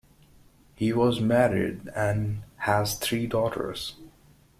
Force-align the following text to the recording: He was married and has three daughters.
He 0.73 0.93
was 0.93 1.19
married 1.21 1.91
and 1.95 2.41
has 2.61 2.97
three 2.97 3.27
daughters. 3.27 3.97